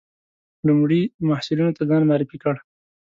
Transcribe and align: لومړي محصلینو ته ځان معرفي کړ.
لومړي 0.67 1.01
محصلینو 1.27 1.75
ته 1.77 1.83
ځان 1.89 2.01
معرفي 2.09 2.37
کړ. 2.43 2.55